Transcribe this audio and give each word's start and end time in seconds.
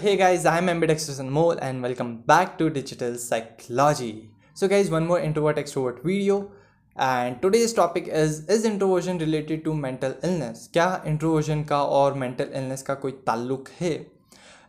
Hey 0.00 0.16
guys, 0.16 0.46
I'm 0.46 0.70
Ambidextrous 0.70 1.20
Anmol 1.20 1.58
and 1.60 1.82
welcome 1.82 2.22
back 2.22 2.56
to 2.56 2.70
Digital 2.70 3.16
Psychology. 3.16 4.30
So 4.54 4.66
guys, 4.66 4.90
one 4.90 5.06
more 5.06 5.20
introvert 5.20 5.56
extrovert 5.56 6.02
video 6.02 6.50
and 6.96 7.42
today's 7.42 7.74
topic 7.74 8.08
is 8.08 8.46
is 8.48 8.64
introversion 8.64 9.18
related 9.18 9.64
to 9.64 9.74
mental 9.74 10.14
illness? 10.22 10.66
क्या 10.72 11.04
introversion 11.04 11.66
का 11.68 11.82
और 11.98 12.18
mental 12.22 12.54
illness 12.60 12.82
का 12.82 12.94
कोई 13.04 13.12
ताल्लुक 13.26 13.68
है? 13.80 13.94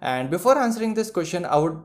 And 0.01 0.29
before 0.29 0.57
answering 0.57 0.94
this 0.94 1.12
question, 1.20 1.46
I 1.46 1.60
would 1.66 1.80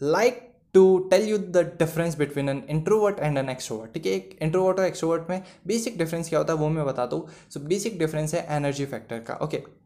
like 0.00 0.48
to 0.74 0.98
tell 1.10 1.28
you 1.28 1.38
the 1.38 1.58
difference 1.78 2.14
between 2.18 2.48
an 2.48 2.62
introvert 2.70 3.18
and 3.18 3.38
an 3.38 3.48
extrovert 3.50 3.92
ठीक 3.94 4.06
है 4.06 4.12
एक 4.12 4.38
इंट्रोवर्ट 4.42 4.78
और 4.78 4.86
एक्सट्रोवर्ट 4.86 5.28
में 5.30 5.42
बेसिक 5.66 5.98
डिफरेंस 5.98 6.28
क्या 6.28 6.38
होता 6.38 6.52
है 6.52 6.58
वो 6.58 6.68
मैं 6.68 6.84
बताता 6.86 7.16
हूँ 7.16 7.28
सो 7.54 7.60
बेसिक 7.68 7.98
डिफरेंस 7.98 8.34
है 8.34 8.46
एनर्जी 8.56 8.86
फैक्टर 8.86 9.18
का 9.18 9.34
ओके 9.34 9.56
okay. 9.56 9.81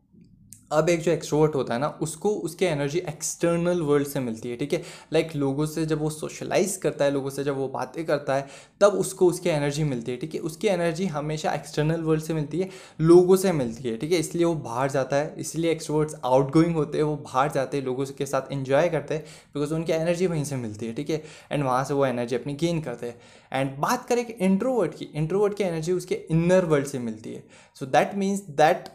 अब 0.72 0.88
एक 0.88 1.00
जो 1.00 1.12
एक्सट्रोवर्ट 1.12 1.54
होता 1.54 1.74
है 1.74 1.80
ना, 1.80 1.88
उसको 1.88 2.30
उसकी 2.30 2.64
एनर्जी 2.64 2.98
एक्सटर्नल 2.98 3.80
वर्ल्ड 3.80 4.08
से 4.08 4.20
मिलती 4.20 4.50
है, 4.50 4.56
ठीक 4.56 4.72
है? 4.72 4.82
लाइक 5.12 5.36
लोगों 5.36 5.66
से 5.66 5.86
जब 5.86 6.00
वो 6.00 6.10
सोशलाइज 6.10 6.77
करता 6.77 7.04
है, 7.04 7.10
लोगों 7.10 7.30
से 7.30 7.45
जब 7.45 7.56
वो 7.56 7.68
बातें 7.68 8.04
करता 8.06 8.34
है, 8.34 8.48
तब 8.80 8.86
उसको 8.86 9.27
उसकी 9.27 9.48
एनर्जी 9.48 9.84
मिलती 9.84 10.12
है, 10.12 10.18
ठीक 10.18 10.34
है? 10.34 10.41
उसकी 10.41 10.68
एनर्जी 10.68 11.06
हमेशा 11.06 11.52
एक्सटर्नल 11.52 12.00
वर्ल्ड 12.00 12.22
से 12.22 12.34
मिलती 12.34 12.60
है, 12.60 12.68
लोगों 13.00 13.36
से 13.36 13.52
मिलती 13.52 13.88
है, 13.88 13.96
ठीक 13.96 14.12
है? 14.12 14.18
इसलिए 14.18 14.44
वो 14.44 14.55
बाहर 14.55 14.91
जाता 14.91 15.16
है, 15.16 15.34
इसलिए 15.38 15.70
एक्सट्रोवर्ट्स 15.70 16.14
आउट 16.24 16.56
होते 16.56 16.98
हैं, 16.98 17.05
वो 17.05 17.16
बाहर 17.16 17.50
जाते 17.52 17.77
हैं, 17.77 17.84
लोगों 17.84 18.06
के 18.19 18.27
साथ 18.27 18.52
इन्जॉय 18.52 18.88
करते 18.88 19.14
हैं 19.14 19.24
बिकॉज़ 19.55 19.74
उनकी 19.74 19.92
एनर्जी 19.92 20.27
वहीं 20.27 20.44
से 20.44 20.56
मिलती 20.56 20.86
है, 20.86 20.92
ठीक 20.92 21.10
है? 21.10 21.22
एंड 21.52 21.64
वहाँ 21.64 21.84
से 21.84 21.94
वो 21.94 22.06
एनर्जी 22.06 22.36
अपनी 22.36 22.55
गेन 22.55 22.80
करते 22.80 23.06
हैं। 23.06 23.20
एंड 23.52 23.77
बात 23.78 24.06
करें 24.06 24.24
कि 24.24 24.33
इंट्रोवर्ट 24.33 24.94
की 24.94 25.05
इंट्रोवर्ट 25.05 25.56
की 25.56 25.64
एनर्जी 25.64 25.92
उसके 25.92 26.14
इनर 26.30 26.64
वर्ल्ड 26.64 26.86
से 26.86 26.98
मिलती 26.98 27.33
है। 27.33 27.44
So 27.74 27.86
that 27.86 28.14
means 28.14 28.41
that 28.41 28.88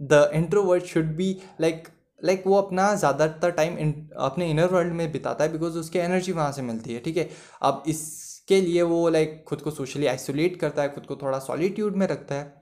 the 0.00 0.30
introvert 0.34 0.84
should 0.84 1.14
be 1.16 1.36
like 1.60 1.88
like 2.20 2.42
वो 2.46 2.56
अपना 2.56 2.94
ज़्यादातर 2.94 3.50
टाइम 3.50 3.76
अपने 4.18 4.50
इनर 4.50 4.66
वर्ल्ड 4.66 4.92
में 4.92 5.10
बिताता 5.12 5.44
है 5.44 5.52
बिकॉज़ 5.52 5.78
उसकी 5.78 5.98
एनर्जी 5.98 6.32
वहाँ 6.32 6.52
से 6.52 6.62
मिलती 6.62 6.94
है 6.94 7.00
ठीक 7.00 7.16
है? 7.16 7.28
अब 7.62 7.82
इसके 7.88 8.60
लिए 8.60 8.82
वो 8.82 9.08
लाइक 9.08 9.42
खुद 9.48 9.60
को 9.60 9.70
सोशली 9.70 10.06
आइसोलेट 10.06 10.60
करता 10.60 10.82
है 10.82 10.88
खुद 10.88 11.06
को 11.06 11.16
थोड़ा 11.16 11.38
सॉलिट्यूड 11.38 11.96
में 11.96 12.06
रखता 12.06 12.34
है 12.34 12.54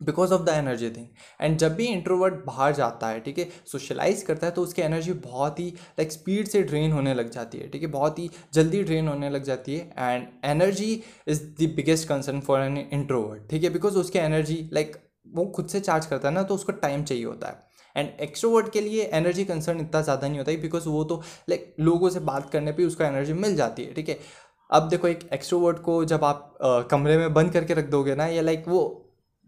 because 0.00 0.32
of 0.34 0.42
the 0.42 0.48
energy 0.48 0.90
thing 0.90 1.06
and 1.40 1.56
जब 1.58 1.74
भी 1.74 1.86
इंट्रोवर्ट 1.86 2.34
बाहर 2.46 2.72
जाता 2.74 3.08
है 3.08 3.20
ठीक 3.20 3.38
है? 3.38 3.48
सोशलाइज 3.66 4.22
करता 4.22 4.46
है 4.46 4.52
तो 4.52 4.62
उसकी 4.62 4.82
एनर्जी 4.82 5.12
बहुत 5.12 5.60
ही 5.60 5.66
लाइक 5.66 6.08
like, 6.08 6.18
स्पीड 6.18 6.48
से 6.48 6.62
ड्रेन 6.62 6.92
होने 6.92 7.14
लग 7.14 7.30
जाती 7.30 7.58
है 7.58 7.68
ठीक 7.68 7.82
है? 7.82 7.88
बहुत 7.88 8.18
ही 8.18 8.30
जल्दी 8.54 8.82
ड्रेन 8.82 9.08
होने 9.08 9.30
लग 9.30 9.42
जाती 9.42 9.76
है 9.76 9.92
and 9.98 10.26
energy 10.44 10.92
is 11.28 11.42
the 11.44 11.72
biggest 11.76 12.08
concern 12.08 12.40
for 12.40 12.60
an 12.60 12.78
introvert 12.78 13.48
ठीक 13.50 13.64
है? 13.64 13.70
बिकॉज़ 13.70 13.98
उसकी 13.98 14.18
एनर्जी 14.18 14.68
लाइक 14.72 14.96
वो 15.26 15.44
खुद 15.56 15.66
से 15.68 15.80
चार्ज 15.80 16.06
करता 16.06 16.28
है 16.28 16.34
ना 16.34 16.42
तो 16.42 16.54
उसको 16.54 16.72
टाइम 16.74 17.04
चाहिए 17.04 17.24
होता 17.24 17.48
है। 17.48 17.70
एंड 17.96 18.20
एक्सट्रोवर्ट 18.20 18.72
के 18.72 18.80
लिए 18.80 19.04
एनर्जी 19.14 19.44
कंसर्न 19.44 19.80
इतना 19.80 20.00
ज़्यादा 20.02 20.28
नहीं 20.28 20.38
होता 20.38 20.50
है 20.50 20.60
बिकॉज़ 20.60 20.88
वो 20.88 21.02
तो 21.04 21.22
लाइक 21.48 21.74
लोगों 21.80 22.10
से 22.10 22.20
बात 22.22 22.50
करने 22.50 22.72
पे 22.72 22.84
उसको 22.84 23.04
एनर्जी 23.04 23.32
मिल 23.34 23.56
जाती 23.56 23.84
है 23.84 23.94
ठीक 23.94 24.08
है? 24.08 24.18
अब 24.70 24.88
देखो 24.88 25.08
एक 25.08 25.28
एक्सट्रोवर्ट 25.32 25.78
को 25.80 26.04
जब 26.04 26.24
आप 26.24 26.58
आ, 26.62 26.80
कमरे 26.82 27.16
में 27.18 27.32
बंद 27.34 27.52
करके 27.52 27.74
रख 27.74 27.88
दोगे 27.90 28.14
ना 28.14 28.26
या 28.26 28.42
लाइक 28.42 28.64
वो 28.68 28.80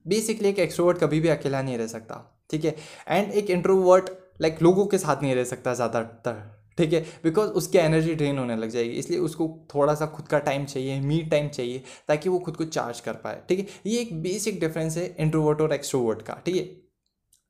बेसिकली 0.06 0.48
एक 0.48 0.58
एक्सट्रोवर्ट 0.58 0.98
कभी 0.98 1.20
भी 1.20 1.28
अकेला 1.28 1.62
नहीं 1.62 1.78
रह 1.78 1.86
सकता 1.86 2.20
ठीक 2.50 2.64
है? 2.64 2.74
एंड 3.08 3.32
एक 3.32 3.50
इंट्रोवर्ट 3.50 4.10
लाइक 4.42 4.62
लोगों 4.62 4.86
के 4.86 4.98
साथ 4.98 5.22
नहीं 5.22 5.34
रह 5.34 5.44
सकता 5.44 5.74
ज़्यादातर। 5.74 6.42
ठीक 6.78 6.92
है? 6.92 7.00
बिकॉज़ 7.24 7.50
उसकी 7.52 7.78
एनर्जी 7.78 8.14
ड्रेन 8.14 8.38
होने 8.38 8.56
लग 8.56 8.68
जाएगी, 8.70 8.90
इसलिए 8.92 9.18
उसको 9.20 9.48
थोड़ा 9.74 9.94
सा 9.94 10.06
खुद 10.06 10.28
का 10.28 10.38
टाइम 10.40 10.64
चाहिए 10.66 11.00
मी 11.00 11.20
टाइम 11.30 11.48
चाहिए, 11.48 11.82
ताकि 12.08 12.28
वो 12.28 12.38
खुद 12.38 12.56
को 12.56 12.64
चार्ज 12.66 13.00
कर 13.00 13.12
पाए, 13.24 13.40
ठीक 13.48 13.58
है? 13.58 13.66
ये 13.86 14.00
एक 14.00 14.22
बेसिक 14.22 14.60
डिफरेंस 14.60 14.96
है 14.96 15.14
इंट्रोवर्ट 15.18 15.60
और 15.60 15.72
एक्सट्रोवर्ट 15.72 16.22
का, 16.22 16.40
ठीक 16.46 16.56
है? 16.56 16.68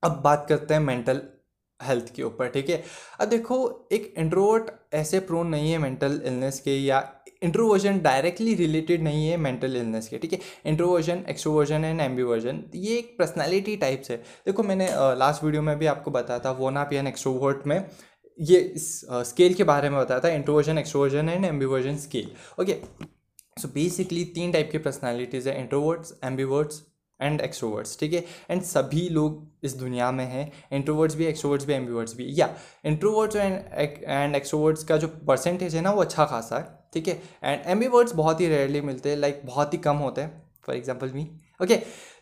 अब 0.02 0.20
बात 0.24 0.46
करते 0.48 0.74
हैं 0.74 0.80
मेंटल 0.82 1.22
हेल्थ 1.80 2.12
के 2.14 2.22
ऊपर, 2.22 2.48
ठीक 2.48 2.68
है? 2.70 2.82
अब 3.20 3.28
देखो, 3.28 3.88
एक 3.92 4.14
इंट्रोवर्ट 4.18 4.70
ऐसे 4.94 5.20
प्रोन 5.20 5.46
नहीं 5.48 5.72
है 5.72 5.78
मेंटल 5.78 6.20
इलनेस 6.26 6.60
के, 6.60 6.76
या 6.76 7.02
इंट्रोवर्जन 7.42 7.98
डायरेक्टली 8.00 8.54
रिलेटेड 8.54 9.02
नहीं 9.02 9.26
है 9.28 9.36
मेंटल 9.36 9.76
इलनेस 9.76 10.08
के, 10.08 10.18
ठीक 10.18 10.32
है? 10.32 10.38
इंट्रोवर्जन 10.66 11.24
एक्सट्रोवर्जन 11.28 11.84
एंड 11.84 12.00
एम्बीवर्जन 12.00 12.62
ये 12.74 12.96
एक 12.98 13.14
पर्सनैलिटी 13.18 13.76
टाइप्स 13.76 14.10
है। 14.10 14.16
देखो, 14.46 14.62
मैंने 14.62 14.88
लास्ट 15.18 15.44
वीडियो 15.44 15.62
में 15.62 15.78
भी 15.78 15.86
आपको 15.86 16.10
बताया 16.10 16.40
था, 16.40 16.50
वो 16.52 16.70
ना 16.70 16.88
एन 16.92 17.06
एक्सट्रोवर्ट 17.06 17.66
में 17.66 17.78
ये 18.38 18.72
स्केल 18.78 19.54
के 19.54 19.64
बारे 19.64 19.90
में 19.90 20.00
बताया 20.00 20.20
था 20.20 20.28
introversion 20.28 20.78
extroversion 20.78 21.28
and 21.28 21.44
ambiversion 21.44 21.96
scale 21.98 22.30
okay 22.62 22.80
so 23.56 23.68
basically 23.74 24.24
तीन 24.34 24.52
टाइप 24.52 24.68
की 24.72 24.78
पर्सनैलिटीज़ 24.78 25.48
है 25.48 25.60
इंट्रोवर्ड्स 25.60 26.14
एम्बीवर्ड्स 26.24 26.82
एंड 27.20 27.40
एक्सट्रोवर्ड्स 27.40 27.98
ठीक 27.98 28.12
है? 28.12 28.24
एंड 28.50 28.62
सभी 28.62 29.08
लोग 29.08 29.64
इस 29.64 29.74
दुनिया 29.76 30.10
में 30.12 30.24
हैं 30.26 30.50
इंट्रोवर्ड्स 30.72 31.14
भी 31.16 31.24
एक्सट्रोवर्ड्स 31.26 31.66
भी 31.66 31.72
एम्बीवर्ड्स 31.72 32.14
भी. 32.16 32.26
या 32.40 32.48
इंट्रोवर्ड्स 32.84 33.36
एंड 33.36 33.54
एंड 34.04 34.36
एक्सट्रोवर्ड्स 34.36 34.84
का 34.84 34.96
जो 34.96 35.08
परसेंटेज 35.28 35.74
है 35.76 35.82
ना, 35.82 35.90
वो 35.90 36.00
अच्छा 36.02 36.24
खासा 36.24 36.58
है, 36.58 36.66
ठीक 36.94 37.08
है? 37.08 37.20
एंड 37.44 37.66
एम्बीवर्ड्स 37.66 38.14
बहुत 38.14 38.40
ही 38.40 38.48
रेयरली 38.48 38.80
मिलते 38.80 39.10
हैं 39.10 39.16
लाइक 39.16 39.40
बहुत 39.44 39.72
ही 39.74 39.78
कम 39.78 39.96
होते 39.96 40.20
हैं. 40.20 40.42
For 40.66 40.76
example 40.76 41.12
me 41.12 41.28
okay 41.60 41.76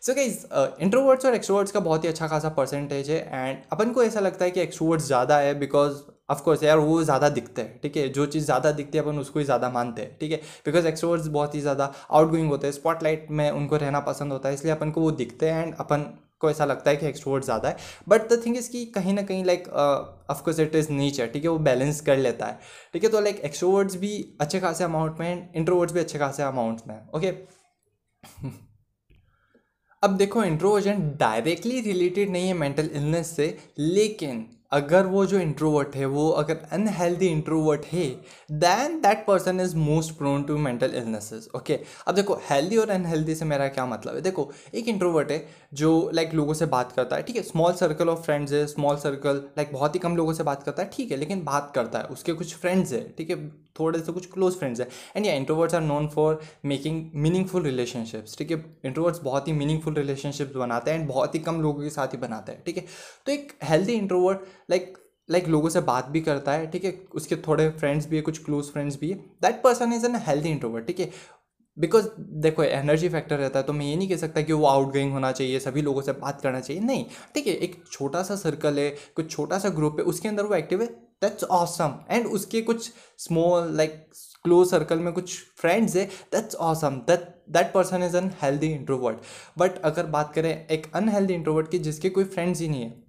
so 0.05 0.13
guys 0.13 0.45
introverts 0.81 1.25
और 1.25 1.35
एक्सट्रोवर्ड्स 1.35 1.71
का 1.71 1.79
बहुत 1.79 2.03
ही 2.03 2.09
अच्छा 2.09 2.27
खासा 2.27 2.49
परसेंटेज 2.57 3.09
है 3.09 3.19
एंड 3.33 3.61
अपन 3.71 3.91
को 3.91 4.03
ऐसा 4.03 4.19
लगता 4.19 4.45
है 4.45 4.51
कि 4.51 4.61
एक्सट्रोवर्ड्स 4.61 5.05
ज़्यादा 5.05 5.37
है 5.39 5.53
बिकॉज़ 5.59 6.01
ऑफकोर्स 6.31 6.63
यार 6.63 6.77
वो 6.79 7.01
ज़्यादा 7.03 7.29
दिखते 7.29 7.61
हैं, 7.61 7.79
ठीक 7.81 7.97
है? 7.97 8.07
जो 8.09 8.25
चीज़ 8.25 8.45
ज़्यादा 8.45 8.71
दिखती 8.71 8.97
है 8.97 9.03
अपन 9.03 9.17
उसको 9.19 9.39
ही 9.39 9.45
ज़्यादा 9.45 9.69
मानते 9.69 10.01
हैं, 10.01 10.17
ठीक 10.19 10.31
है? 10.31 10.37
बिकॉज़ 10.65 10.87
एक्सट्रोवर्ड्स 10.87 11.27
बहुत 11.29 11.55
ही 11.55 11.61
ज़्यादा 11.61 11.91
आउट 12.11 12.29
गोइंग 12.29 12.49
होते 12.49 12.67
हैं 12.67 12.73
स्पॉटलाइट 12.73 13.27
में 13.31 13.49
उनको 13.51 13.77
रहना 13.77 13.99
पसंद 14.01 14.31
होता 14.31 14.49
है, 14.49 14.55
इसलिए 14.55 14.73
अपन 14.73 14.91
को 14.91 15.01
वो 15.01 15.11
दिखते 15.13 15.49
हैं 15.49 15.65
एंड 15.65 15.75
अपन 15.79 16.03
को 16.41 16.49
ऐसा 16.49 16.65
लगता 16.65 16.89
है 16.91 16.97
कि 16.97 17.05
एक्सट्रोवर्ट 17.07 17.43
ज़्यादा 17.43 17.69
है। 17.69 17.77
बट 18.09 18.27
द 18.33 18.41
थिंग 18.45 18.57
इज़ 18.57 18.69
कि 18.71 18.85
कहीं 18.95 19.13
ना 19.13 19.21
कहीं 19.23 19.43
like 19.45 19.67
of course 20.29 20.59
it 20.59 20.75
is 20.75 20.91
nature 20.91 21.27
ठीक 21.27 21.43
है? 21.43 21.49
वो 21.49 21.57
बैलेंस 21.69 22.01
कर 22.01 22.17
लेता 22.17 22.45
है, 22.45 22.59
ठीक 22.93 23.03
है? 23.03 23.09
तो 23.09 23.21
लाइक 23.21 23.39
एक्सट्रोवर्ड्स 23.41 23.95
भी 23.97 24.13
अच्छे 24.41 24.59
खासे 24.59 24.83
अमाउंट 24.83 25.19
में 25.19 25.29
एंड 25.31 25.55
इंट्रोवर्ड्स 25.55 25.93
भी 25.93 25.99
अच्छे 25.99 26.19
खासे 26.19 26.43
अमाउंट 26.43 26.81
में 26.87 26.99
ओके 27.15 27.33
अब 30.03 30.15
देखो 30.17 30.43
इंट्रोवर्जन 30.43 31.01
डायरेक्टली 31.19 31.79
रिलेटेड 31.81 32.29
नहीं 32.29 32.47
है 32.47 32.53
मेंटल 32.53 32.89
इलनेस 32.95 33.35
से 33.35 33.45
लेकिन 33.79 34.45
अगर 34.73 35.05
वो 35.05 35.25
जो 35.25 35.39
इंट्रोवर्ट 35.39 35.95
है 35.95 36.05
वो 36.05 36.29
अगर 36.29 36.57
अनहेल्दी 36.71 37.27
इंट्रोवर्ट 37.27 37.85
है 37.85 38.05
then 38.51 38.99
that 39.01 39.25
person 39.27 39.59
is 39.59 39.75
most 39.75 40.17
prone 40.17 40.43
to 40.43 40.57
mental 40.57 40.95
illnesses 40.95 41.47
okay 41.55 41.79
अब 42.07 42.15
देखो 42.15 42.39
हेल्दी 42.49 42.77
और 42.77 42.89
अनहेल्दी 42.89 43.35
से 43.35 43.45
मेरा 43.45 43.67
क्या 43.67 43.85
मतलब 43.85 44.15
है? 44.15 44.21
देखो 44.21 44.51
एक 44.73 44.87
इंट्रोवर्ट 44.87 45.31
है 45.31 45.45
जो 45.73 46.09
लाइक 46.13 46.27
like, 46.27 46.39
लोगों 46.39 46.53
से 46.53 46.65
बात 46.65 46.91
करता 46.91 47.15
है 47.15 47.23
ठीक 47.23 47.35
है? 47.35 47.41
स्मॉल 47.41 47.73
सर्कल 47.73 48.09
ऑफ़ 48.09 48.19
फ्रेंड्स 48.19 48.53
है 48.53 48.65
स्मॉल 48.67 48.95
सर्कल 48.97 49.35
लाइक 49.35 49.73
बहुत 49.73 49.95
ही 49.95 49.99
कम 49.99 50.15
लोगों 50.15 50.33
से 50.33 50.43
बात 50.43 50.63
करता 50.63 50.83
है 50.83 50.89
ठीक 50.93 51.11
है 51.11 51.17
लेकिन 51.17 51.43
बात 51.43 51.71
करता 51.75 51.99
है 51.99 52.05
उसके 52.05 52.33
कुछ 52.33 52.55
फ्रेंड्स 52.55 52.93
है 52.93 53.09
ठीक 53.17 53.29
है? 53.29 53.63
थोड़े 53.79 53.99
से 53.99 54.11
कुछ 54.11 54.25
क्लोज 54.31 54.53
फ्रेंड्स 54.53 54.79
है। 54.79 54.87
एंड 55.15 55.25
या 55.25 55.33
introverts 55.33 55.75
are 55.75 55.81
known 55.81 56.07
for 56.07 56.41
making 56.65 57.09
meaningful 57.15 57.63
relationships 57.63 58.37
ठीक 58.37 58.51
है? 58.51 58.65
इंट्रोवर्ट्स 58.85 59.19
बहुत 59.23 59.47
ही 59.47 59.53
मीनिंगफुल 59.53 59.93
रिलेशनशिप्स 59.93 60.55
बनाते 60.55 60.91
हैं 60.91 60.99
एंड 60.99 61.07
बहुत 61.07 61.35
ही 61.35 61.39
कम 61.39 61.61
लोगों 61.61 61.83
के 61.83 61.89
साथ 61.89 62.07
ही 62.07 62.17
बनाते 62.17 62.51
हैं 62.51 62.63
ठीक 62.65 62.77
है? 62.77 62.85
तो 63.25 63.31
एक 63.31 63.53
हेल्दी 63.63 63.93
इंट्रोवर्ट 63.93 64.39
लाइक 64.69 64.97
लाइक 65.29 65.47
लोगों 65.47 65.69
से 65.69 65.79
बात 65.81 66.07
भी 66.07 66.21
करता 66.21 66.51
है, 66.51 66.65
ठीक 66.71 66.83
है? 66.85 66.91
उसके 67.15 67.35
थोड़े 67.47 67.69
फ्रेंड्स 67.69 68.07
भी 68.07 68.15
है, 68.15 68.21
कुछ 68.21 68.43
क्लोज 68.45 68.71
फ्रेंड्स 68.71 68.99
भी 68.99 69.09
है। 69.09 69.15
That 69.41 69.61
person 69.63 69.93
is 69.93 70.05
an 70.05 70.15
healthy 70.25 70.49
introvert 70.49 70.85
ठीक 70.87 70.99
है? 70.99 71.09
बिकॉज़ 71.77 72.07
देखो 72.41 72.63
एनर्जी 72.63 73.09
फैक्टर 73.09 73.37
रहता 73.37 73.59
है 73.59 73.65
तो 73.65 73.73
मैं 73.73 73.85
ये 73.85 73.95
नहीं 73.95 74.09
कह 74.09 74.17
सकता 74.17 74.41
कि 74.41 74.53
वो 74.53 74.65
आउट 74.67 74.91
गोइंग 74.93 75.13
होना 75.13 75.31
चाहिए, 75.31 75.59
सभी 75.59 75.81
लोगों 75.81 76.01
से 76.01 76.11
बात 76.13 76.41
करना 76.41 76.59
चाहिए। 76.59 76.81
नहीं, 76.81 77.05
ठीक 77.35 77.47
है, 77.47 77.53
एक 77.55 77.83
छोटा 77.91 78.23
सा 78.23 78.35
सर्कल 78.35 78.79
है, 78.79 78.89
कुछ 79.15 79.31
छोटा 79.31 79.59
सा 79.59 79.69
ग्रुप 79.69 79.99
है, 79.99 80.05
उसके 80.05 80.27
अंदर 80.27 80.43
वो 80.43 80.55
एक्टिव 80.55 80.81
है 80.81 80.87
दैट्स 81.21 81.43
ऑसम 81.43 81.93
एंड 82.11 82.25
उसके 82.27 82.61
कुछ 82.61 82.91
स्मॉल 83.19 83.75
लाइक 83.77 83.93
क्लोज 84.45 84.69
सर्कल 84.69 84.99
में 84.99 85.11
कुछ 85.13 85.37
फ्रेंड्स 85.57 85.95
है 85.95 86.05
that's 86.31 86.55
awesome 86.55 86.95
that 87.07 87.27
that 87.49 87.71
person 87.73 88.03
is 88.03 88.17
unhealthy 88.41 88.71
introvert 88.71 89.17
but 89.57 89.81
अगर 89.81 90.05
बात 90.07 90.33
करें 90.33 90.67
एक 90.67 90.91
अनहेल्दी 90.95 91.33
इंट्रोवर्ट 91.33 91.71
की, 91.71 91.79
जिसके 91.79 92.09
कोई 92.09 92.23
फ्रेंड्स 92.25 92.61
ही 92.61 92.67
नहीं 92.67 92.81
है 92.81 93.02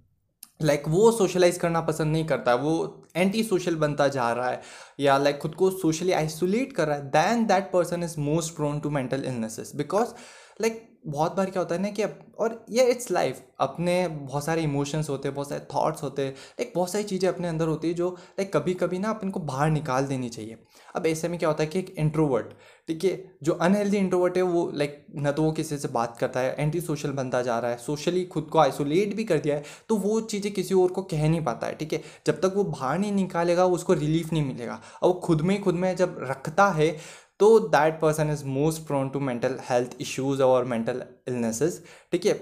लाइक 0.59 0.79
like, 0.79 0.91
वो 0.91 1.11
सोशलाइज 1.11 1.57
करना 1.57 1.81
पसंद 1.81 2.11
नहीं 2.11 2.25
करता 2.25 2.53
वो 2.55 3.03
एंटी 3.15 3.43
सोशल 3.43 3.75
बनता 3.75 4.07
जा 4.07 4.31
रहा 4.31 4.49
है 4.49 4.61
या 4.99 5.17
लाइक 5.17 5.35
like, 5.35 5.41
खुद 5.41 5.55
को 5.55 5.69
सोशली 5.71 6.11
आइसोलेट 6.11 6.73
कर 6.73 6.87
रहा 6.87 6.97
है 6.97 7.09
then 7.11 7.45
that 7.45 7.71
person 7.71 8.03
is 8.03 8.19
most 8.19 8.55
prone 8.55 8.79
to 8.79 8.89
mental 8.89 9.23
illnesses 9.25 9.71
because 9.75 10.13
like 10.59 10.73
like, 10.73 10.91
बहुत 11.07 11.35
बार 11.35 11.49
क्या 11.49 11.61
होता 11.61 11.75
है 11.75 11.81
ना 11.81 11.89
कि 11.89 12.03
और 12.39 12.65
ये 12.69 12.83
इट्स 12.91 13.11
लाइफ 13.11 13.41
अपने 13.59 14.07
बहुत 14.07 14.45
सारे 14.45 14.61
इमोशंस 14.61 15.09
होते 15.09 15.27
हैं 15.27 15.35
बहुत 15.35 15.49
सारे 15.49 15.61
थॉट्स 15.73 16.03
होते 16.03 16.21
हैं. 16.21 16.31
लाइक 16.31 16.71
बहुत 16.75 16.91
सारी 16.91 17.03
चीज़ें 17.03 17.27
अपने 17.29 17.47
अंदर 17.47 17.67
होती 17.67 17.87
है 17.87 17.93
जो 17.93 18.09
लाइक 18.39 18.51
कभी 18.53 18.73
कभी 18.73 18.99
ना 18.99 19.09
अपन 19.09 19.29
को 19.29 19.39
बाहर 19.39 19.69
निकाल 19.71 20.05
देनी 20.05 20.29
चाहिए. 20.29 20.57
अब 20.95 21.05
ऐसे 21.07 21.27
में 21.27 21.37
क्या 21.39 21.49
होता 21.49 21.63
है 21.63 21.69
कि 21.69 21.79
एक 21.79 21.93
इंट्रोवर्ट 21.99 22.47
ठीक 22.87 23.03
है 23.03 23.11
जो 23.43 23.53
अनहेल्दी 23.53 23.97
इंट्रोवर्ट 23.97 24.37
है 24.37 24.43
वो 24.43 24.69
लाइक 24.75 25.05
न 25.15 25.31
तो 25.31 25.43
वो 25.43 25.51
किसी 25.51 25.77
से 25.77 25.87
बात 25.87 26.17
करता 26.17 26.39
है 26.39 26.55
एंटी 26.59 26.81
सोशल 26.81 27.11
बनता 27.11 27.41
जा 27.41 27.59
रहा 27.59 27.71
है 27.71 27.77
सोशली 27.77 28.23
खुद 28.25 28.47
को 28.51 28.59
आइसोलेट 28.59 29.15
भी 29.15 29.23
कर 29.23 29.39
दिया 29.39 29.55
है 29.55 29.63
तो 29.89 29.95
वो 29.97 30.19
चीज़ें 30.23 30.51
किसी 30.53 30.75
और 30.75 30.91
को 30.91 31.01
कह 31.03 31.27
नहीं 31.29 31.43
पाता 31.43 31.67
है 31.67 31.75
ठीक 31.75 31.93
है. 31.93 32.01
जब 32.27 32.41
तक 32.41 32.53
वो 32.55 32.63
बाहर 32.63 32.99
नहीं 32.99 33.11
निकालेगा 33.11 33.65
उसको 33.67 33.93
रिलीफ 33.93 34.33
नहीं 34.33 34.45
मिलेगा. 34.45 34.81
और 35.01 35.09
वो 35.09 35.19
खुद 35.19 35.41
में 35.41 35.61
खुद 35.63 35.75
में 35.75 35.95
जब 35.95 36.17
रखता 36.23 36.67
है 36.71 36.95
तो 37.39 37.59
that 37.69 37.99
person 38.01 38.31
is 38.31 38.45
most 38.45 38.85
prone 38.87 39.09
to 39.09 39.19
mental 39.19 39.57
health 39.69 39.95
issues 40.01 40.41
और 40.43 40.65
मेंटल 40.65 41.03
इलनेसेस 41.27 41.83
ठीक 42.11 42.25
है? 42.25 42.33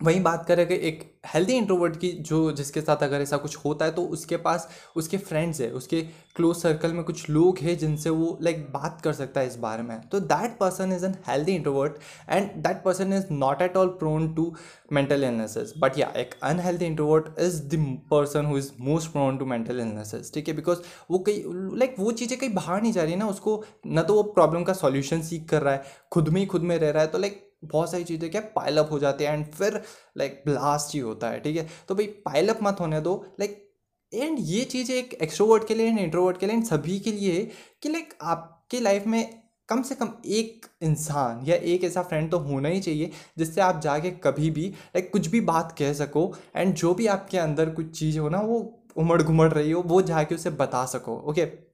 वहीं 0.00 0.22
बात 0.22 0.44
करें 0.46 0.66
कि 0.66 0.74
एक 0.88 1.02
हेल्दी 1.26 1.52
इंट्रोवर्ट 1.52 1.96
की, 1.96 2.08
जो 2.10 2.50
जिसके 2.52 2.80
साथ 2.80 3.02
अगर 3.02 3.20
ऐसा 3.20 3.36
कुछ 3.36 3.56
होता 3.56 3.84
है 3.84 3.92
तो 3.92 4.02
उसके 4.06 4.36
पास, 4.36 4.68
उसके 4.96 5.16
फ्रेंड्स 5.18 5.60
है, 5.60 5.70
उसके 5.70 6.02
क्लोज 6.36 6.56
सर्कल 6.56 6.92
में 6.92 7.02
कुछ 7.04 7.28
लोग 7.30 7.58
हैं, 7.58 7.76
जिनसे 7.78 8.10
वो 8.10 8.38
लाइक 8.42 8.60
बात 8.72 9.00
कर 9.04 9.12
सकता 9.12 9.40
है 9.40 9.46
इस 9.46 9.56
बारे 9.58 9.82
में। 9.82 10.00
तो 10.08 10.20
that 10.22 10.56
person 10.58 10.92
is 10.92 11.04
an 11.06 11.14
healthy 11.28 11.52
introvert 11.52 11.96
and 12.30 12.50
that 12.66 12.82
person 12.84 13.12
is 13.12 13.24
not 13.32 13.62
at 13.62 13.76
all 13.76 13.88
prone 13.98 14.32
to 14.34 14.54
mental 14.92 15.24
illnesses 15.24 15.72
but 15.78 15.98
या 15.98 16.12
एक 16.16 16.34
unhealthy 16.42 16.86
introvert 16.86 17.40
is 17.40 17.60
the 17.64 17.80
person 18.10 18.46
who 18.46 18.58
is 18.58 18.70
most 18.80 19.12
prone 19.12 19.38
to 19.38 19.46
mental 19.46 19.80
illnesses 19.80 20.32
ठीक 20.34 20.48
है? 20.48 20.54
बिकॉज़ 20.54 20.78
वो 21.10 21.18
कई 21.28 21.42
like 21.74 21.94
वो 21.98 22.12
चीज़ें 22.12 22.38
कहीं 22.38 22.54
बाहर 22.54 22.82
नहीं 22.82 22.92
जा 22.92 23.02
रही 23.02 23.16
ना, 23.16 23.28
उसको 23.28 23.62
ना 23.86 24.02
तो 24.02 24.14
वो 24.14 24.22
प्रॉब्लम 24.22 24.64
का 24.64 24.72
सॉल्यूशन 24.74 25.22
सीख 25.22 25.48
कर 25.50 25.62
रहा 25.62 25.74
है, 25.74 25.84
खुद 26.12 26.28
में 26.28 26.40
ही 26.40 26.46
खुद 26.46 26.62
में 26.62 26.76
रह 26.78 26.90
रहा 26.90 27.02
है 27.02 27.08
तो 27.08 27.18
लाइक 27.18 27.46
बहुत 27.62 27.90
सारी 27.90 28.04
चीज़ें 28.04 28.30
क्या 28.30 28.40
पाइलअप 28.56 28.90
हो 28.92 28.98
जाती 28.98 29.24
है 29.24 29.32
एंड 29.32 29.46
फिर 29.46 29.82
लाइक 30.18 30.42
ब्लास्ट 30.46 30.94
ही 30.94 31.00
होता 31.00 31.30
है, 31.30 31.40
ठीक 31.40 31.56
है 31.56 31.66
तो 31.88 31.94
भाई 31.94 32.06
पाइलअप 32.26 32.58
मत 32.62 32.80
होने 32.80 33.00
दो 33.00 33.24
लाइक 33.40 33.64
एंड 34.12 34.38
ये 34.40 34.64
चीज़ 34.64 34.92
एक 34.92 35.14
एक्सट्रोवर्ट 35.14 35.66
के 35.68 35.74
लिए 35.74 35.86
एंड 35.86 35.98
इंट्रोवर्ट 35.98 36.38
के 36.40 36.46
लिए 36.46 36.56
एंड 36.56 36.64
सभी 36.64 36.98
के 37.00 37.12
लिए 37.12 37.50
कि 37.82 37.88
लाइक 37.88 38.14
आपकी 38.22 38.80
लाइफ 38.80 39.06
में 39.06 39.42
कम 39.68 39.82
से 39.82 39.94
कम 39.94 40.12
एक 40.26 40.66
इंसान 40.82 41.44
या 41.46 41.56
एक 41.72 41.84
ऐसा 41.84 42.02
फ्रेंड 42.02 42.30
तो 42.30 42.38
होना 42.38 42.68
ही 42.68 42.80
चाहिए, 42.80 43.10
जिससे 43.38 43.60
आप 43.60 43.80
जाके 43.80 44.10
कभी 44.24 44.50
भी 44.50 44.66
लाइक 44.68 45.10
कुछ 45.12 45.26
भी 45.26 45.40
बात 45.40 45.74
कह 45.78 45.92
सको 45.94 46.32
एंड 46.56 46.74
जो 46.74 46.94
भी 46.94 47.06
आपके 47.06 47.38
अंदर 47.38 47.70
कुछ 47.70 47.98
चीज़ 47.98 48.18
हो 48.18 48.28
ना, 48.28 48.40
वो 48.40 48.58
उमड़ 48.96 49.22
घुमड़ 49.22 49.52
रही 49.52 49.70
हो, 49.70 49.82
वो 49.82 50.02
जाके 50.02 50.34
उसे 50.34 50.50
बता 50.50 50.84
सको 50.86 51.16
ओके 51.20 51.40
okay? 51.42 51.67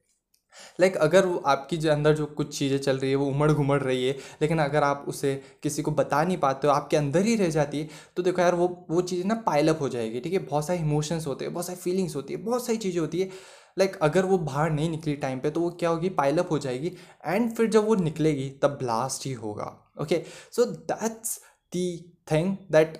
लाइक 0.79 0.93
like, 0.93 1.03
अगर 1.03 1.25
वो 1.25 1.37
आपकी 1.47 1.77
जो 1.77 1.91
अंदर 1.91 2.13
जो 2.15 2.25
कुछ 2.25 2.57
चीज़ें 2.57 2.77
चल 2.77 2.97
रही 2.97 3.09
है 3.09 3.15
वो 3.15 3.25
उमड़ 3.25 3.51
घुमड़ 3.51 3.81
रही 3.81 4.07
है 4.07 4.15
लेकिन 4.41 4.59
अगर 4.59 4.83
आप 4.83 5.05
उसे 5.07 5.33
किसी 5.63 5.81
को 5.81 5.91
बता 5.91 6.23
नहीं 6.23 6.37
पाते 6.37 6.67
हो 6.67 6.73
आपके 6.73 6.97
अंदर 6.97 7.25
ही 7.25 7.35
रह 7.35 7.49
जाती 7.49 7.79
है 7.79 7.89
तो 8.17 8.23
देखो 8.23 8.41
यार 8.41 8.55
वो 8.55 8.67
वो 8.89 9.01
चीज़ें 9.01 9.25
ना 9.25 9.35
पाइलअप 9.45 9.81
हो 9.81 9.89
जाएगी 9.89 10.19
ठीक 10.19 10.33
है? 10.33 10.39
बहुत 10.39 10.67
सारे 10.67 10.79
इमोशंस 10.79 11.27
होते 11.27 11.45
हैं 11.45 11.53
बहुत 11.53 11.65
सारी 11.65 11.79
फीलिंग्स 11.79 12.15
होती 12.15 12.33
है 12.33 12.39
बहुत 12.43 12.65
सारी 12.65 12.77
चीज़ें 12.77 12.99
होती 13.01 13.21
है। 13.21 13.29
लाइक 13.77 13.91
like, 13.91 14.03
अगर 14.03 14.25
वो 14.25 14.37
बाहर 14.37 14.71
नहीं 14.71 14.89
निकली 14.89 15.15
टाइम 15.15 15.39
पे 15.39 15.49
तो 15.51 15.61
वो 15.61 15.69
क्या 15.69 15.89
होगी? 15.89 16.09
पाइलअप 16.09 16.51
हो 16.51 16.59
जाएगी 16.59 16.91
एंड 17.25 17.51
फिर 17.55 17.69
जब 17.69 17.85
वो 17.87 17.95
निकलेगी 17.95 18.49
तब 18.63 18.77
ब्लास्ट 18.81 19.25
ही 19.25 19.33
होगा 19.33 19.65
okay 20.01 20.21
so 20.51 20.65
that's 20.65 21.37
the 21.73 21.87
thing 22.31 22.55
that 22.71 22.97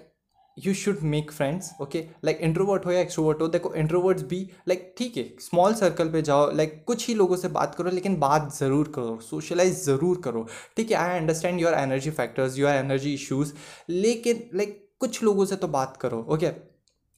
you 0.58 0.74
should 0.74 1.00
make 1.04 1.32
friends 1.32 1.72
okay 1.82 2.04
like 2.26 2.38
introvert 2.42 2.86
हो 2.86 2.92
या 2.92 3.00
एक्सट्रोवर्ट 3.00 3.42
हो 3.42 3.48
देखो 3.48 3.74
इंट्रोवर्ट्स 3.76 4.24
भी 4.24 4.40
लाइक 4.68 4.94
ठीक 4.98 5.18
है 5.18 5.24
स्मॉल 5.42 5.74
सर्कल 5.76 6.10
पे 6.12 6.22
जाओ 6.22 6.52
लाइक 6.52 6.72
like, 6.72 6.86
कुछ 6.88 7.08
ही 7.08 7.14
लोगों 7.16 7.36
से 7.38 7.48
बात 7.50 7.76
करो 7.76 7.90
लेकिन 7.90 8.16
बात 8.20 8.54
ज़रूर 8.56 8.92
करो 8.96 9.20
सोशलाइज 9.22 9.84
ज़रूर 9.84 10.22
करो 10.24 10.48
ठीक 10.78 10.92
है? 10.92 10.98
I 10.98 11.20
understand 11.20 11.62
your 11.62 11.74
energy 11.74 12.12
factors 12.12 12.58
your 12.60 12.72
energy 12.72 13.14
issues 13.14 13.54
लेकिन 13.90 14.50
लाइक 14.54 14.70
like, 14.70 14.82
कुछ 15.00 15.24
लोगों 15.24 15.46
से 15.46 15.56
तो 15.56 15.68
बात 15.68 15.98
करो 16.02 16.26
okay 16.30 16.52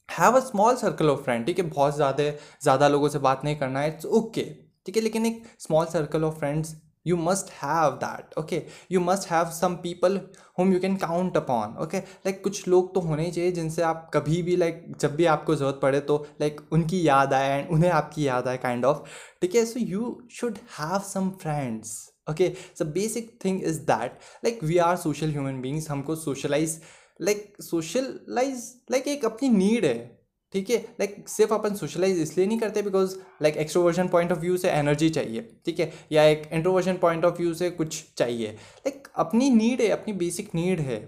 have 0.09 0.35
a 0.35 0.39
small 0.39 0.75
circle 0.75 1.09
of 1.09 1.21
friend 1.23 1.45
ठीक 1.45 1.59
है? 1.59 1.65
बहुत 1.65 1.95
ज़्यादा 1.95 2.29
ज़्यादा 2.63 2.87
लोगों 2.87 3.09
से 3.09 3.19
बात 3.19 3.43
नहीं 3.43 3.55
करना 3.55 3.79
है 3.79 3.93
इट्स 3.93 4.05
ओके 4.05 4.43
ठीक 4.85 4.95
है? 4.97 5.01
लेकिन 5.03 5.25
एक 5.25 5.43
small 5.59 5.85
circle 5.85 6.23
of 6.23 6.39
friends 6.39 6.75
you 7.07 7.17
must 7.23 7.51
have 7.59 7.99
that, 8.01 8.33
okay? 8.41 8.59
You 8.95 9.01
must 9.07 9.27
have 9.31 9.53
some 9.57 9.77
people 9.83 10.19
whom 10.59 10.73
you 10.73 10.81
can 10.85 10.97
count 11.03 11.39
upon, 11.41 11.77
okay? 11.85 12.01
Like, 12.25 12.41
कुछ 12.43 12.67
लोग 12.67 12.93
तो 12.93 12.99
होने 13.01 13.25
ही 13.25 13.31
चाहिए 13.31 13.51
जिनसे 13.51 13.81
आप 13.83 14.09
कभी 14.13 14.41
भी, 14.43 14.57
like, 14.57 14.83
जब 15.01 15.15
भी 15.15 15.25
आपको 15.35 15.55
ज़रूरत 15.55 15.79
पड़े 15.81 15.99
तो 16.11 16.17
like, 16.41 16.61
उनकी 16.71 17.07
याद 17.07 17.33
आए 17.33 17.57
एंड 17.59 17.69
उन्हें 17.73 17.89
आपकी 17.91 18.27
याद 18.27 18.47
आए 18.47 18.57
काइंड 18.57 18.85
ऑफ़ 18.85 19.07
ठीक 19.41 19.55
है? 19.55 19.65
So 19.65 19.79
you 19.79 20.17
should 20.39 20.57
have 20.79 20.99
some 21.07 21.29
friends 21.41 21.97
okay 22.29 22.51
so 22.77 22.85
basic 22.93 23.29
thing 23.45 23.63
is 23.63 23.79
that 23.91 24.19
like 24.45 24.63
we 24.63 24.77
are 24.85 24.95
social 24.97 25.29
human 25.31 25.61
beings 25.61 25.89
हमको 25.91 26.15
सोशलाइज 26.15 26.79
लाइक 27.21 27.53
सोशलाइज 27.61 28.73
लाइक 28.91 29.07
एक 29.07 29.25
अपनी 29.25 29.49
नीड 29.49 29.85
है। 29.85 30.16
ठीक 30.53 30.69
है? 30.69 30.77
लाइक 30.99 31.27
सिर्फ़ 31.29 31.53
अपन 31.53 31.75
सोशलाइज 31.75 32.19
इसलिए 32.21 32.47
नहीं 32.47 32.59
करते 32.59 32.81
because 32.81 33.15
like 33.41 33.57
extroversion 33.57 34.07
point 34.07 34.31
of 34.31 34.39
view 34.39 34.57
से 34.57 34.69
एनर्जी 34.71 35.09
चाहिए, 35.09 35.41
ठीक 35.65 35.79
है? 35.79 35.91
या 36.11 36.23
एक 36.25 36.49
इंट्रोवर्जन 36.51 36.97
पॉइंट 36.97 37.25
ऑफ़ 37.25 37.37
व्यू 37.37 37.53
से 37.53 37.69
कुछ 37.71 38.03
चाहिए। 38.17 38.47
लाइक 38.47 39.07
अपनी 39.17 39.49
नीड 39.51 39.81
है, 39.81 39.89
अपनी 39.89 40.13
बेसिक 40.15 40.55
नीड 40.55 40.79
है 40.81 40.99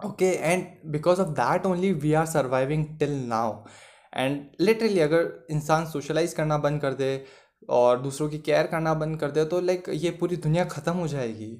okay 0.00 0.26
and 0.26 0.66
because 0.92 1.20
of 1.20 1.28
that 1.34 1.66
only 1.66 1.92
we 1.94 2.12
are 2.12 2.26
surviving 2.26 2.84
till 2.98 3.10
now 3.28 3.52
and 4.12 4.40
literally 4.60 5.00
अगर 5.00 5.46
इंसान 5.50 5.86
सोशलाइज 5.86 6.32
करना 6.34 6.58
बंद 6.58 6.80
कर 6.80 6.94
दे 6.94 7.24
और 7.70 8.00
दूसरों 8.02 8.28
की 8.28 8.38
केयर 8.38 8.66
करना 8.66 8.94
बंद 8.94 9.18
कर 9.20 9.30
दे 9.30 9.44
तो 9.44 9.60
लाइक 9.60 9.88
ये 9.94 10.10
पूरी 10.10 10.36
दुनिया 10.38 10.64
ख़त्म 10.64 10.92
हो 10.92 11.08
जाएगी। 11.08 11.56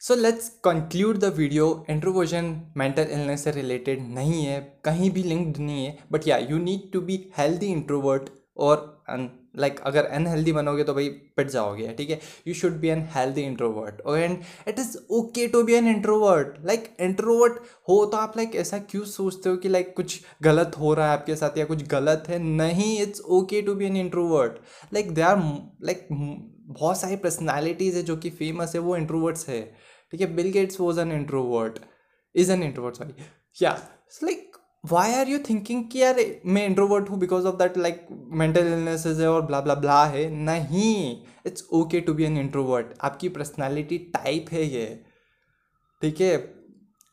So 0.00 0.14
let's 0.14 0.48
conclude 0.64 1.16
the 1.18 1.24
video 1.36 1.64
introversion 1.90 2.44
mental 2.76 3.08
illness 3.12 3.42
से 3.44 3.50
रिलेटेड 3.50 4.02
नहीं 4.10 4.44
है 4.44 4.60
कहीं 4.84 5.10
भी 5.10 5.22
लिंक्ड 5.22 5.58
नहीं 5.58 5.84
है 5.86 5.98
but 6.12 6.28
yeah 6.28 6.36
you 6.50 6.58
need 6.58 6.90
to 6.92 7.00
be 7.00 7.18
healthy 7.38 7.66
introvert 7.66 8.30
और 8.56 8.78
लाइक 9.10 9.72
like, 9.72 9.86
अगर 9.86 10.04
अनहेल्दी 10.04 10.52
बनोगे 10.52 10.84
तो 10.84 10.94
भाई 10.94 11.08
पिट 11.36 11.50
जाओगे 11.50 11.88
ठीक 11.98 12.10
है? 12.10 12.18
You 12.46 12.54
should 12.54 12.78
be 12.80 12.88
an 12.88 13.02
healthy 13.16 13.42
introvert 13.42 14.00
और 14.00 14.18
and 14.18 14.38
it 14.68 14.78
is 14.78 14.96
okay 15.10 15.46
to 15.48 15.62
be 15.62 15.74
an 15.74 15.88
introvert 15.88 16.56
like 16.66 16.88
introvert 17.00 17.60
हो 17.88 18.04
तो 18.06 18.16
आप 18.16 18.36
लाइक 18.36 18.48
like, 18.48 18.60
ऐसा 18.60 18.78
क्यों 18.80 19.04
सोचते 19.04 19.50
हो 19.50 19.56
कि 19.56 19.68
लाइक 19.68 19.86
like, 19.86 19.96
कुछ 19.96 20.20
गलत 20.42 20.78
हो 20.78 20.94
रहा 20.94 21.06
है 21.06 21.18
आपके 21.18 21.36
साथ 21.36 21.58
या 21.58 21.64
कुछ 21.64 21.86
गलत 21.88 22.24
है? 22.28 22.38
नहीं 22.38 22.98
it's 23.02 23.20
okay 23.20 23.62
to 23.62 23.74
be 23.74 23.86
an 23.86 23.96
introvert 23.96 24.58
like 24.94 25.14
they 25.14 25.22
are 25.22 25.36
like 25.84 26.08
बहुत 26.12 27.00
सारी 27.00 27.16
पर्सनैलिटीज़ 27.18 27.96
है 27.96 28.02
जो 28.02 28.16
कि 28.16 28.30
फ़ेमस 28.30 28.72
है 28.74 28.80
वो 28.80 28.96
इंट्रोवर्ट्स 28.96 29.48
है। 29.48 29.60
ठीक 30.12 30.20
है 30.20 30.34
Bill 30.36 30.50
Gates 30.52 30.80
was 30.80 31.00
an 31.00 31.12
introvert 31.12 31.78
is 32.34 32.52
an 32.52 32.62
introvert 32.62 32.96
sorry 32.96 33.14
yeah 33.62 33.72
like 34.24 34.56
why 34.84 35.12
are 35.14 35.28
you 35.28 35.38
thinking 35.48 35.84
कि 35.92 36.02
यार, 36.02 36.16
मैं 36.46 36.66
इंट्रोवर्ट 36.66 37.10
हूँ 37.10 37.18
because 37.18 37.46
of 37.46 37.56
that 37.56 37.76
like 37.78 38.06
mental 38.10 38.66
illnesses 38.66 39.18
है 39.18 39.28
और 39.28 39.42
ब्ला 39.46 39.60
ब्ला 39.60 39.74
ब्ला 39.74 40.04
है? 40.06 40.28
नहीं 40.44 41.16
it's 41.46 41.68
okay 41.72 42.00
to 42.00 42.14
be 42.14 42.24
an 42.24 42.38
introvert 42.38 42.94
आपकी 43.00 43.28
personality 43.28 43.98
type 43.98 44.46
है 44.52 44.64
ये, 44.64 44.86
ठीक 46.02 46.20
है? 46.20 46.59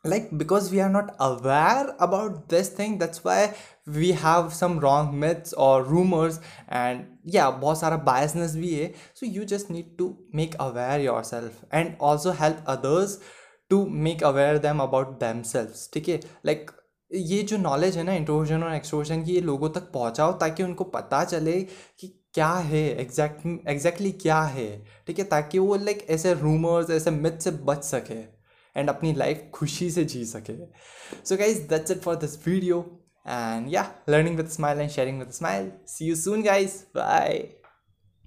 Like 0.07 0.29
because 0.37 0.71
we 0.71 0.81
are 0.81 0.89
not 0.89 1.15
aware 1.19 1.95
about 1.99 2.49
this 2.49 2.69
thing 2.69 2.97
that's 2.97 3.23
why 3.23 3.53
we 3.87 4.11
have 4.13 4.53
some 4.53 4.79
wrong 4.79 5.19
myths 5.19 5.53
or 5.53 5.83
rumors 5.83 6.39
and 6.69 7.05
yeah 7.37 7.51
बहुत 7.61 7.79
सारा 7.79 8.03
biasness 8.05 8.55
भी 8.55 8.73
है 8.75 8.93
so 9.13 9.31
you 9.35 9.45
just 9.53 9.69
need 9.69 9.97
to 9.97 10.09
make 10.33 10.57
aware 10.59 10.99
yourself 10.99 11.63
and 11.71 11.95
also 11.99 12.35
help 12.41 12.73
others 12.75 13.19
to 13.71 13.85
make 14.07 14.21
aware 14.23 14.59
them 14.59 14.83
about 14.87 15.17
themselves 15.19 15.87
ठीक 15.93 16.09
है 16.09 16.19
like 16.45 16.75
ये 17.11 17.41
जो 17.49 17.57
knowledge 17.57 17.97
है 17.97 18.03
ना 18.03 18.13
इंट्रोवर्जन 18.13 18.63
और 18.63 18.73
एक्सट्रोवर्जन 18.75 19.23
की 19.23 19.33
ये 19.33 19.41
लोगों 19.41 19.69
तक 19.69 19.91
पहुंचाओ 19.91 20.31
ताकि 20.39 20.63
उनको 20.63 20.83
पता 20.95 21.23
चले 21.23 21.61
कि 21.99 22.07
क्या 22.33 22.53
है 22.71 22.81
एग्जैक्ट 23.01 23.45
एग्जैक्टली 23.45 24.09
exactly 24.09 24.21
क्या 24.21 24.41
है 24.55 24.67
ठीक 25.07 25.19
है 25.19 25.25
ताकि 25.25 25.59
वो 25.59 25.75
लाइक 25.75 26.05
ऐसे 26.09 26.33
रूमर्स 26.41 26.89
ऐसे 26.91 27.11
मिथ 27.11 27.39
से 27.43 27.51
बच 27.69 27.83
सके 27.83 28.36
एंड 28.77 28.89
अपनी 28.89 29.13
लाइफ 29.13 29.49
खुशी 29.53 29.89
से 29.91 30.03
जी 30.05 30.23
सके। 30.25 30.53
So 31.25 31.37
guys 31.37 31.67
that's 31.69 31.91
it 31.91 32.01
for 32.01 32.15
this 32.15 32.37
video 32.47 32.79
and 33.27 33.73
yeah 33.73 33.85
learning 34.09 34.37
with 34.37 34.47
smile 34.49 34.79
and 34.79 34.89
sharing 34.89 35.19
with 35.19 35.31
smile 35.31 35.71
see 35.87 36.05
you 36.05 36.15
soon 36.15 36.43
guys 36.43 36.75
bye 36.95 37.47